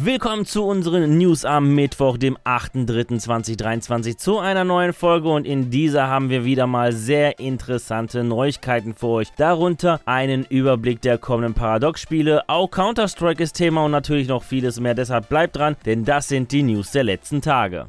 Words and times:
Willkommen 0.00 0.46
zu 0.46 0.62
unseren 0.62 1.18
News 1.18 1.44
am 1.44 1.74
Mittwoch, 1.74 2.18
dem 2.18 2.38
8.3.2023 2.44 4.16
zu 4.16 4.38
einer 4.38 4.62
neuen 4.62 4.92
Folge 4.92 5.28
und 5.28 5.44
in 5.44 5.72
dieser 5.72 6.06
haben 6.06 6.30
wir 6.30 6.44
wieder 6.44 6.68
mal 6.68 6.92
sehr 6.92 7.40
interessante 7.40 8.22
Neuigkeiten 8.22 8.94
für 8.94 9.08
euch. 9.08 9.28
Darunter 9.36 10.00
einen 10.04 10.44
Überblick 10.44 11.00
der 11.00 11.18
kommenden 11.18 11.54
Paradox-Spiele, 11.54 12.48
auch 12.48 12.70
Counter-Strike 12.70 13.42
ist 13.42 13.54
Thema 13.54 13.86
und 13.86 13.90
natürlich 13.90 14.28
noch 14.28 14.44
vieles 14.44 14.78
mehr. 14.78 14.94
Deshalb 14.94 15.28
bleibt 15.28 15.56
dran, 15.56 15.74
denn 15.84 16.04
das 16.04 16.28
sind 16.28 16.52
die 16.52 16.62
News 16.62 16.92
der 16.92 17.02
letzten 17.02 17.42
Tage. 17.42 17.84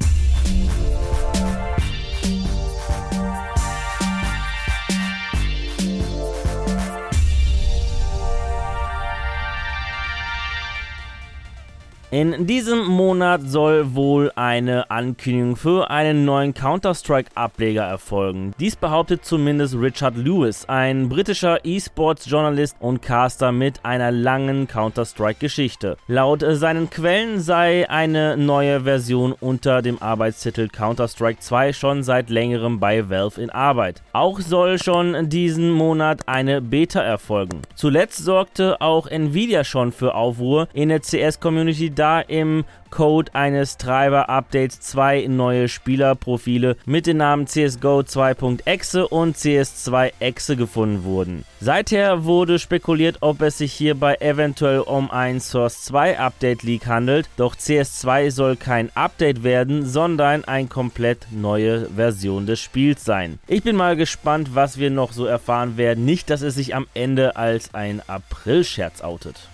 In 12.12 12.48
diesem 12.48 12.86
Monat 12.86 13.42
soll 13.44 13.94
wohl 13.94 14.32
eine 14.34 14.90
Ankündigung 14.90 15.54
für 15.54 15.90
einen 15.90 16.24
neuen 16.24 16.54
Counter-Strike-Ableger 16.54 17.84
erfolgen. 17.84 18.52
Dies 18.58 18.74
behauptet 18.74 19.24
zumindest 19.24 19.76
Richard 19.76 20.16
Lewis, 20.16 20.64
ein 20.68 21.08
britischer 21.08 21.64
E-Sports-Journalist 21.64 22.74
und 22.80 23.00
Caster 23.00 23.52
mit 23.52 23.84
einer 23.84 24.10
langen 24.10 24.66
Counter-Strike-Geschichte. 24.66 25.98
Laut 26.08 26.44
seinen 26.44 26.90
Quellen 26.90 27.38
sei 27.38 27.88
eine 27.88 28.36
neue 28.36 28.80
Version 28.80 29.32
unter 29.38 29.80
dem 29.80 30.02
Arbeitstitel 30.02 30.66
Counter-Strike 30.66 31.38
2 31.38 31.72
schon 31.72 32.02
seit 32.02 32.28
längerem 32.28 32.80
bei 32.80 33.08
Valve 33.08 33.40
in 33.40 33.50
Arbeit. 33.50 34.02
Auch 34.12 34.40
soll 34.40 34.80
schon 34.82 35.28
diesen 35.28 35.70
Monat 35.70 36.26
eine 36.26 36.60
Beta 36.60 37.02
erfolgen. 37.02 37.62
Zuletzt 37.76 38.24
sorgte 38.24 38.80
auch 38.80 39.06
Nvidia 39.06 39.62
schon 39.62 39.92
für 39.92 40.16
Aufruhr 40.16 40.66
in 40.72 40.88
der 40.88 41.02
CS-Community, 41.02 41.99
da 42.00 42.20
im 42.22 42.64
Code 42.90 43.34
eines 43.34 43.76
Treiber-Updates 43.76 44.80
zwei 44.80 45.26
neue 45.28 45.68
Spielerprofile 45.68 46.76
mit 46.86 47.06
den 47.06 47.18
Namen 47.18 47.46
CSGO 47.46 48.00
2.exe 48.00 49.06
und 49.06 49.36
CS2exe 49.36 50.56
gefunden 50.56 51.04
wurden. 51.04 51.44
Seither 51.60 52.24
wurde 52.24 52.58
spekuliert, 52.58 53.18
ob 53.20 53.42
es 53.42 53.58
sich 53.58 53.72
hierbei 53.72 54.16
eventuell 54.20 54.80
um 54.80 55.10
ein 55.10 55.40
Source 55.40 55.84
2 55.84 56.18
Update 56.18 56.62
Leak 56.62 56.86
handelt, 56.86 57.28
doch 57.36 57.54
CS2 57.54 58.30
soll 58.30 58.56
kein 58.56 58.90
Update 58.96 59.42
werden, 59.42 59.86
sondern 59.86 60.44
eine 60.44 60.68
komplett 60.68 61.26
neue 61.30 61.86
Version 61.90 62.46
des 62.46 62.60
Spiels 62.60 63.04
sein. 63.04 63.38
Ich 63.46 63.62
bin 63.62 63.76
mal 63.76 63.94
gespannt, 63.94 64.54
was 64.54 64.78
wir 64.78 64.90
noch 64.90 65.12
so 65.12 65.26
erfahren 65.26 65.76
werden, 65.76 66.04
nicht 66.04 66.30
dass 66.30 66.42
es 66.42 66.54
sich 66.54 66.74
am 66.74 66.86
Ende 66.94 67.36
als 67.36 67.74
ein 67.74 68.02
April-Scherz 68.08 69.02
outet. 69.02 69.48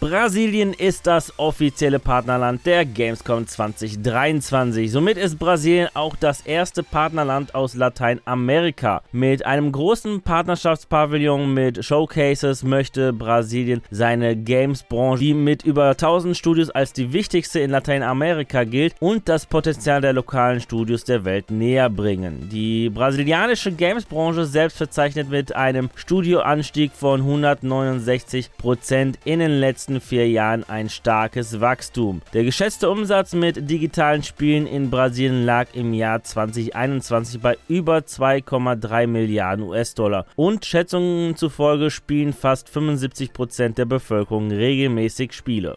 Brasilien 0.00 0.74
ist 0.74 1.06
das 1.06 1.32
offizielle 1.38 1.98
Partnerland 1.98 2.66
der 2.66 2.84
Gamescom 2.84 3.46
2023. 3.46 4.92
Somit 4.92 5.16
ist 5.16 5.38
Brasilien 5.38 5.88
auch 5.94 6.14
das 6.16 6.42
erste 6.42 6.82
Partnerland 6.82 7.54
aus 7.54 7.74
Lateinamerika. 7.74 9.02
Mit 9.12 9.46
einem 9.46 9.72
großen 9.72 10.20
Partnerschaftspavillon 10.20 11.54
mit 11.54 11.82
Showcases 11.82 12.64
möchte 12.64 13.14
Brasilien 13.14 13.80
seine 13.90 14.36
Games-Branche, 14.36 15.24
die 15.24 15.32
mit 15.32 15.62
über 15.64 15.90
1000 15.90 16.36
Studios 16.36 16.68
als 16.68 16.92
die 16.92 17.14
wichtigste 17.14 17.60
in 17.60 17.70
Lateinamerika 17.70 18.64
gilt, 18.64 18.94
und 19.00 19.28
das 19.28 19.46
Potenzial 19.46 20.02
der 20.02 20.12
lokalen 20.12 20.60
Studios 20.60 21.04
der 21.04 21.24
Welt 21.24 21.50
näher 21.50 21.88
bringen. 21.88 22.50
Die 22.52 22.90
brasilianische 22.90 23.72
Games-Branche 23.72 24.44
selbst 24.44 24.76
verzeichnet 24.76 25.30
mit 25.30 25.56
einem 25.56 25.88
Studioanstieg 25.94 26.92
von 26.92 27.22
169% 27.22 29.14
in 29.24 29.38
den 29.38 29.52
letzten 29.52 29.83
letzten 29.84 30.00
vier 30.00 30.30
Jahren 30.30 30.64
ein 30.64 30.88
starkes 30.88 31.60
Wachstum. 31.60 32.22
Der 32.32 32.42
geschätzte 32.42 32.88
Umsatz 32.88 33.34
mit 33.34 33.68
digitalen 33.68 34.22
Spielen 34.22 34.66
in 34.66 34.88
Brasilien 34.88 35.44
lag 35.44 35.66
im 35.74 35.92
Jahr 35.92 36.22
2021 36.22 37.38
bei 37.42 37.58
über 37.68 37.98
2,3 37.98 39.06
Milliarden 39.06 39.66
US-Dollar 39.66 40.24
und 40.36 40.64
Schätzungen 40.64 41.36
zufolge 41.36 41.90
spielen 41.90 42.32
fast 42.32 42.68
75% 42.68 43.74
der 43.74 43.84
Bevölkerung 43.84 44.50
regelmäßig 44.50 45.34
Spiele. 45.34 45.76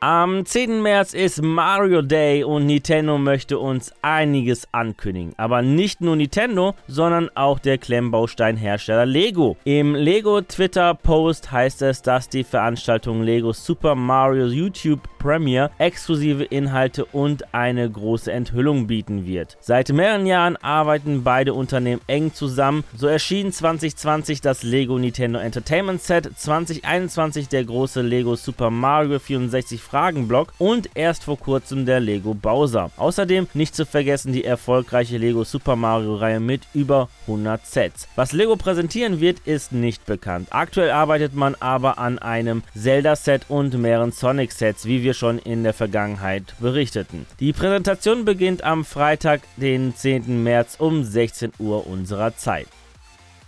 Am 0.00 0.44
10. 0.44 0.82
März 0.82 1.14
ist 1.14 1.40
Mario 1.40 2.02
Day 2.02 2.44
und 2.44 2.66
Nintendo 2.66 3.16
möchte 3.16 3.58
uns 3.58 3.94
einiges 4.02 4.68
ankündigen. 4.70 5.32
Aber 5.38 5.62
nicht 5.62 6.02
nur 6.02 6.16
Nintendo, 6.16 6.74
sondern 6.86 7.30
auch 7.34 7.58
der 7.58 7.78
Klemmbausteinhersteller 7.78 9.06
Lego. 9.06 9.56
Im 9.64 9.94
Lego 9.94 10.42
Twitter-Post 10.42 11.50
heißt 11.50 11.80
es, 11.80 12.02
dass 12.02 12.28
die 12.28 12.44
Veranstaltung 12.44 13.22
Lego 13.22 13.54
Super 13.54 13.94
Mario 13.94 14.48
YouTube 14.48 15.00
Premiere 15.18 15.70
exklusive 15.78 16.44
Inhalte 16.44 17.04
und 17.06 17.52
eine 17.54 17.90
große 17.90 18.30
Enthüllung 18.30 18.86
bieten 18.86 19.26
wird. 19.26 19.56
Seit 19.60 19.88
mehreren 19.88 20.26
Jahren 20.26 20.56
arbeiten 20.58 21.24
beide 21.24 21.54
Unternehmen 21.54 22.02
eng 22.06 22.34
zusammen. 22.34 22.84
So 22.94 23.06
erschien 23.08 23.50
2020 23.50 24.42
das 24.42 24.62
Lego 24.62 24.98
Nintendo 24.98 25.38
Entertainment 25.38 26.02
Set, 26.02 26.30
2021 26.36 27.48
der 27.48 27.64
große 27.64 28.02
Lego 28.02 28.36
Super 28.36 28.70
Mario 28.70 29.18
64 29.18 29.85
Fragenblock 29.86 30.52
und 30.58 30.90
erst 30.94 31.24
vor 31.24 31.38
kurzem 31.38 31.86
der 31.86 32.00
Lego 32.00 32.34
Bowser. 32.34 32.90
Außerdem 32.96 33.46
nicht 33.54 33.74
zu 33.74 33.86
vergessen 33.86 34.32
die 34.32 34.44
erfolgreiche 34.44 35.16
Lego 35.16 35.44
Super 35.44 35.76
Mario 35.76 36.16
Reihe 36.16 36.40
mit 36.40 36.62
über 36.74 37.08
100 37.26 37.66
Sets. 37.66 38.08
Was 38.16 38.32
Lego 38.32 38.56
präsentieren 38.56 39.20
wird, 39.20 39.38
ist 39.44 39.72
nicht 39.72 40.04
bekannt. 40.06 40.48
Aktuell 40.50 40.90
arbeitet 40.90 41.34
man 41.34 41.54
aber 41.60 41.98
an 41.98 42.18
einem 42.18 42.62
Zelda 42.74 43.16
Set 43.16 43.46
und 43.48 43.78
mehreren 43.78 44.12
Sonic 44.12 44.52
Sets, 44.52 44.86
wie 44.86 45.02
wir 45.02 45.14
schon 45.14 45.38
in 45.38 45.62
der 45.62 45.74
Vergangenheit 45.74 46.54
berichteten. 46.58 47.26
Die 47.40 47.52
Präsentation 47.52 48.24
beginnt 48.24 48.64
am 48.64 48.84
Freitag, 48.84 49.42
den 49.56 49.94
10. 49.94 50.42
März 50.42 50.76
um 50.78 51.04
16 51.04 51.52
Uhr 51.58 51.86
unserer 51.86 52.36
Zeit. 52.36 52.66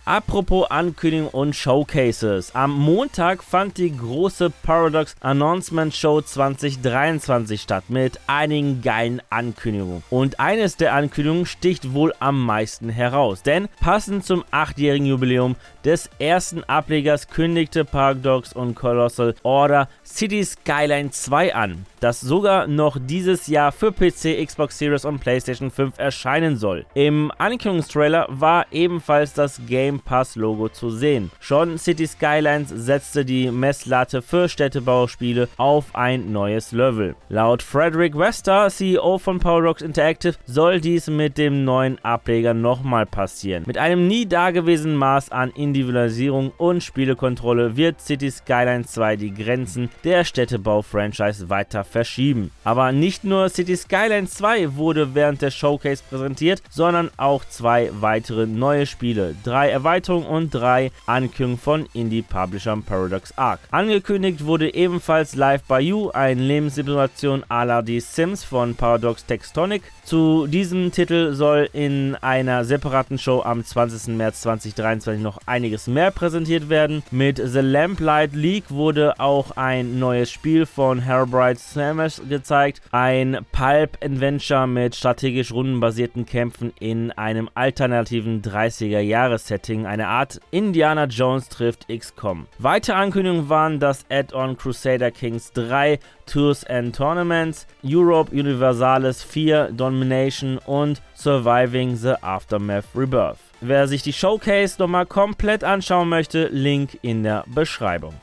Apropos 0.09 0.65
Ankündigung 0.71 1.27
und 1.27 1.55
Showcases. 1.55 2.55
Am 2.55 2.71
Montag 2.71 3.43
fand 3.43 3.77
die 3.77 3.95
große 3.95 4.49
Paradox 4.63 5.15
Announcement 5.19 5.93
Show 5.93 6.19
2023 6.19 7.61
statt 7.61 7.83
mit 7.89 8.19
einigen 8.25 8.81
geilen 8.81 9.21
Ankündigungen. 9.29 10.01
Und 10.09 10.39
eines 10.39 10.77
der 10.77 10.95
Ankündigungen 10.95 11.45
sticht 11.45 11.93
wohl 11.93 12.11
am 12.19 12.43
meisten 12.43 12.89
heraus, 12.89 13.43
denn 13.43 13.67
passend 13.79 14.25
zum 14.25 14.43
8-jährigen 14.51 15.05
Jubiläum 15.05 15.55
des 15.85 16.09
ersten 16.17 16.63
Ablegers 16.63 17.27
kündigte 17.27 17.85
Paradox 17.85 18.51
und 18.51 18.73
Colossal 18.73 19.35
Order 19.43 19.89
City 20.03 20.43
Skyline 20.43 21.11
2 21.11 21.53
an, 21.53 21.85
das 21.99 22.19
sogar 22.19 22.65
noch 22.65 22.97
dieses 22.99 23.45
Jahr 23.45 23.71
für 23.71 23.91
PC, 23.91 24.43
Xbox 24.43 24.79
Series 24.79 25.05
und 25.05 25.19
PlayStation 25.19 25.69
5 25.69 25.99
erscheinen 25.99 26.57
soll. 26.57 26.87
Im 26.95 27.31
Ankündigungstrailer 27.37 28.25
war 28.27 28.65
ebenfalls 28.71 29.33
das 29.33 29.61
Game 29.67 29.98
Pass-Logo 29.99 30.69
zu 30.69 30.89
sehen. 30.89 31.31
Schon 31.39 31.77
City 31.77 32.07
Skylines 32.07 32.69
setzte 32.69 33.25
die 33.25 33.51
Messlatte 33.51 34.21
für 34.21 34.49
Städtebauspiele 34.49 35.47
auf 35.57 35.95
ein 35.95 36.31
neues 36.31 36.71
Level. 36.71 37.15
Laut 37.29 37.61
Frederick 37.61 38.17
Wester, 38.17 38.69
CEO 38.69 39.17
von 39.17 39.39
Paradox 39.39 39.81
Interactive, 39.81 40.35
soll 40.45 40.79
dies 40.79 41.07
mit 41.07 41.37
dem 41.37 41.63
neuen 41.63 42.03
Ableger 42.03 42.53
nochmal 42.53 43.05
passieren. 43.05 43.63
Mit 43.65 43.77
einem 43.77 44.07
nie 44.07 44.25
dagewesenen 44.25 44.95
Maß 44.95 45.31
an 45.31 45.51
Individualisierung 45.51 46.51
und 46.57 46.83
Spielekontrolle 46.83 47.75
wird 47.75 48.01
City 48.01 48.31
Skylines 48.31 48.91
2 48.91 49.15
die 49.15 49.33
Grenzen 49.33 49.89
der 50.03 50.23
Städtebau-Franchise 50.23 51.49
weiter 51.49 51.83
verschieben. 51.83 52.51
Aber 52.63 52.91
nicht 52.91 53.23
nur 53.23 53.49
City 53.49 53.75
Skylines 53.75 54.31
2 54.35 54.75
wurde 54.75 55.15
während 55.15 55.41
der 55.41 55.51
Showcase 55.51 56.03
präsentiert, 56.09 56.61
sondern 56.69 57.09
auch 57.17 57.43
zwei 57.45 57.89
weitere 57.99 58.45
neue 58.45 58.85
Spiele. 58.85 59.35
Drei 59.43 59.69
Erweiterungen 59.69 59.88
Erweiterung 59.89 60.27
und 60.27 60.51
drei 60.51 60.91
Ankündigungen 61.07 61.57
von 61.57 61.87
Indie-Publishern 61.93 62.83
Paradox 62.83 63.35
Arc. 63.37 63.59
Angekündigt 63.71 64.45
wurde 64.45 64.71
ebenfalls 64.71 65.35
Live 65.35 65.63
by 65.63 65.79
You, 65.79 66.11
eine 66.11 66.41
Lebenssimulation 66.41 67.43
à 67.49 67.65
la 67.65 67.81
die 67.81 67.99
Sims 67.99 68.43
von 68.43 68.75
Paradox 68.75 69.25
Textonic. 69.25 69.81
Zu 70.03 70.47
diesem 70.47 70.91
Titel 70.91 71.33
soll 71.33 71.69
in 71.73 72.15
einer 72.15 72.65
separaten 72.65 73.17
Show 73.17 73.41
am 73.43 73.63
20. 73.63 74.15
März 74.15 74.41
2023 74.41 75.21
noch 75.21 75.39
einiges 75.45 75.87
mehr 75.87 76.11
präsentiert 76.11 76.69
werden. 76.69 77.03
Mit 77.11 77.37
The 77.43 77.59
Lamplight 77.59 78.33
League 78.33 78.69
wurde 78.69 79.19
auch 79.19 79.51
ein 79.51 79.99
neues 79.99 80.31
Spiel 80.31 80.65
von 80.65 80.99
Herobrite 80.99 81.59
Slammers 81.59 82.21
gezeigt. 82.27 82.81
Ein 82.91 83.45
Pulp-Adventure 83.51 84.67
mit 84.67 84.95
strategisch 84.95 85.51
rundenbasierten 85.51 86.25
Kämpfen 86.25 86.73
in 86.79 87.11
einem 87.11 87.49
alternativen 87.53 88.41
30er-Jahres-Setting 88.41 89.78
Setting, 89.79 89.85
eine 89.85 90.07
Art 90.07 90.39
Indiana 90.51 91.05
Jones 91.05 91.49
trifft 91.49 91.87
XCOM. 91.87 92.47
Weitere 92.57 92.95
Ankündigungen 92.95 93.49
waren 93.49 93.79
das 93.79 94.05
Add-on 94.09 94.57
Crusader 94.57 95.11
Kings 95.11 95.51
3, 95.53 95.99
Tours 96.25 96.63
and 96.65 96.95
Tournaments, 96.95 97.67
Europe 97.83 98.31
Universalis 98.31 99.23
4, 99.23 99.71
Domination 99.71 100.57
und 100.65 101.01
Surviving 101.15 101.95
the 101.95 102.13
Aftermath 102.21 102.85
Rebirth. 102.95 103.39
Wer 103.61 103.87
sich 103.87 104.03
die 104.03 104.13
Showcase 104.13 104.75
nochmal 104.79 105.05
komplett 105.05 105.63
anschauen 105.63 106.09
möchte, 106.09 106.47
Link 106.47 106.97
in 107.01 107.23
der 107.23 107.43
Beschreibung. 107.47 108.13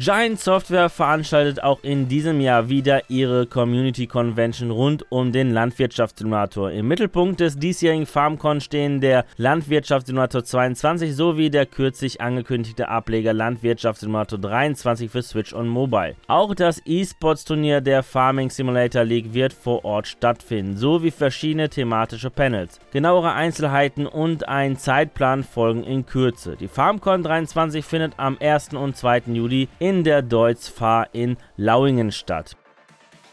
Giant 0.00 0.40
Software 0.40 0.88
veranstaltet 0.88 1.62
auch 1.62 1.80
in 1.82 2.08
diesem 2.08 2.40
Jahr 2.40 2.70
wieder 2.70 3.10
ihre 3.10 3.44
Community 3.44 4.06
Convention 4.06 4.70
rund 4.70 5.04
um 5.10 5.30
den 5.30 5.50
Landwirtschaftssimulator. 5.50 6.70
Im 6.70 6.88
Mittelpunkt 6.88 7.40
des 7.40 7.58
diesjährigen 7.58 8.06
FarmCon 8.06 8.62
stehen 8.62 9.02
der 9.02 9.26
Landwirtschaftssimulator 9.36 10.42
22 10.42 11.14
sowie 11.14 11.50
der 11.50 11.66
kürzlich 11.66 12.18
angekündigte 12.22 12.88
Ableger 12.88 13.34
Landwirtschaftssimulator 13.34 14.38
23 14.38 15.10
für 15.10 15.20
Switch 15.20 15.52
und 15.52 15.68
Mobile. 15.68 16.14
Auch 16.28 16.54
das 16.54 16.80
E-Sports 16.86 17.44
Turnier 17.44 17.82
der 17.82 18.02
Farming 18.02 18.48
Simulator 18.48 19.04
League 19.04 19.34
wird 19.34 19.52
vor 19.52 19.84
Ort 19.84 20.06
stattfinden, 20.06 20.78
sowie 20.78 21.10
verschiedene 21.10 21.68
thematische 21.68 22.30
Panels. 22.30 22.80
Genauere 22.90 23.34
Einzelheiten 23.34 24.06
und 24.06 24.48
ein 24.48 24.78
Zeitplan 24.78 25.44
folgen 25.44 25.84
in 25.84 26.06
Kürze. 26.06 26.56
Die 26.56 26.68
FarmCon 26.68 27.22
23 27.22 27.84
findet 27.84 28.14
am 28.16 28.38
1. 28.40 28.72
und 28.72 28.96
2. 28.96 29.24
Juli 29.34 29.68
in 29.78 29.89
der 30.04 30.22
Deutz 30.22 30.68
Fahr 30.68 31.08
in 31.12 31.36
Lauingen 31.56 32.12
statt. 32.12 32.56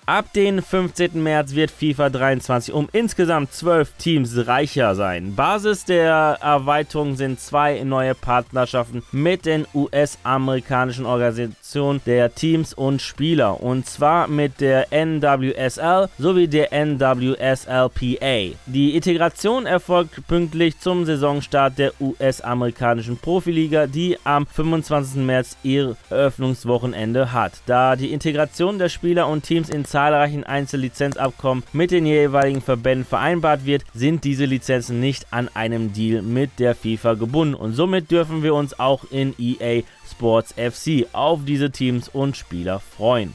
Ab 0.09 0.31
dem 0.31 0.63
15. 0.63 1.21
März 1.21 1.53
wird 1.53 1.69
FIFA 1.69 2.09
23 2.09 2.73
um 2.73 2.87
insgesamt 2.93 3.51
12 3.51 3.91
Teams 3.97 4.47
reicher 4.47 4.95
sein. 4.95 5.35
Basis 5.35 5.83
der 5.83 6.37
Erweiterung 6.39 7.17
sind 7.17 7.41
zwei 7.41 7.83
neue 7.83 8.15
Partnerschaften 8.15 9.03
mit 9.11 9.45
den 9.45 9.67
US-amerikanischen 9.73 11.05
Organisationen 11.05 11.99
der 12.05 12.33
Teams 12.33 12.73
und 12.73 13.01
Spieler 13.01 13.59
und 13.61 13.85
zwar 13.85 14.29
mit 14.29 14.61
der 14.61 14.93
NWSL 14.93 16.07
sowie 16.17 16.47
der 16.47 16.71
NWSLPA. 16.71 18.55
Die 18.65 18.95
Integration 18.95 19.65
erfolgt 19.65 20.25
pünktlich 20.25 20.79
zum 20.79 21.03
Saisonstart 21.03 21.77
der 21.77 21.91
US-amerikanischen 21.99 23.17
Profiliga, 23.17 23.87
die 23.87 24.17
am 24.23 24.47
25. 24.47 25.17
März 25.17 25.57
ihr 25.63 25.97
Eröffnungswochenende 26.09 27.33
hat. 27.33 27.51
Da 27.65 27.97
die 27.97 28.13
Integration 28.13 28.79
der 28.79 28.87
Spieler 28.87 29.27
und 29.27 29.43
Teams 29.43 29.69
in 29.69 29.83
zahlreichen 29.97 30.43
Einzellizenzabkommen 30.43 31.63
mit 31.73 31.89
den 31.89 32.05
jeweiligen 32.05 32.61
Verbänden 32.61 33.03
vereinbart 33.03 33.65
wird, 33.65 33.83
sind 33.95 34.25
diese 34.25 34.45
Lizenzen 34.45 34.99
nicht 34.99 35.25
an 35.31 35.49
einem 35.55 35.91
Deal 35.91 36.21
mit 36.21 36.59
der 36.59 36.75
FIFA 36.75 37.15
gebunden 37.15 37.55
und 37.55 37.73
somit 37.73 38.11
dürfen 38.11 38.43
wir 38.43 38.53
uns 38.53 38.79
auch 38.79 39.05
in 39.09 39.33
EA 39.39 39.81
Sports 40.07 40.53
FC 40.53 41.07
auf 41.13 41.39
diese 41.45 41.71
Teams 41.71 42.09
und 42.09 42.37
Spieler 42.37 42.79
freuen. 42.79 43.33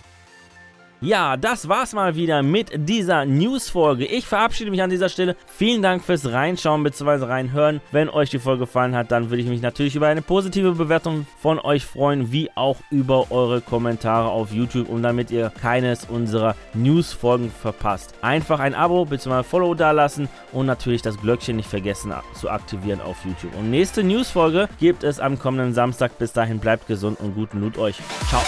Ja, 1.03 1.37
das 1.37 1.69
war's 1.69 1.95
mal 1.95 2.15
wieder 2.15 2.45
mit 2.45 2.71
dieser 2.89 3.25
News-Folge. 3.25 4.07
Ich 4.07 4.25
verabschiede 4.25 4.71
mich 4.71 4.81
an 4.83 4.89
dieser 4.89 5.09
Stelle. 5.09 5.35
Vielen 5.47 5.83
Dank 5.83 6.05
fürs 6.05 6.31
Reinschauen 6.31 6.85
bzw. 6.85 7.25
reinhören. 7.25 7.81
Wenn 7.91 8.09
euch 8.09 8.31
die 8.31 8.39
Folge 8.39 8.61
gefallen 8.61 8.95
hat, 8.95 9.11
dann 9.11 9.29
würde 9.29 9.43
ich 9.43 9.49
mich 9.49 9.63
natürlich 9.63 9.97
über 9.97 10.07
eine 10.07 10.23
positive 10.23 10.71
Bewertung 10.71 11.27
von 11.41 11.59
euch 11.59 11.85
freuen, 11.85 12.31
wie 12.31 12.51
auch 12.55 12.77
über 12.93 13.33
eure 13.33 13.61
Kommentare 13.61 14.29
auf 14.29 14.53
YouTube 14.53 14.89
und 14.89 15.03
damit 15.03 15.33
ihr 15.33 15.51
keines 15.61 16.05
unserer 16.05 16.55
News-Folgen 16.73 17.51
verpasst. 17.51 18.15
Einfach 18.23 18.61
ein 18.61 18.77
Abo 18.77 19.05
bzw. 19.05 19.43
Follow 19.43 19.75
dalassen 19.75 20.29
und 20.53 20.67
natürlich 20.67 21.03
das 21.03 21.21
Glöckchen 21.21 21.57
nicht 21.57 21.69
vergessen 21.69 22.13
zu 22.35 22.49
aktivieren 22.49 23.01
auf 23.01 23.17
YouTube. 23.25 23.59
Und 23.59 23.73
nächste 23.73 24.05
News-Folge 24.05 24.69
gibt 24.79 25.03
es 25.03 25.19
am 25.19 25.37
kommenden 25.37 25.75
Samstag. 25.75 26.17
Bis 26.19 26.33
dahin 26.33 26.61
bleibt 26.61 26.87
gesund 26.87 27.19
und 27.19 27.35
guten 27.35 27.61
Loot 27.61 27.77
euch. 27.77 27.97
Ciao. 28.29 28.43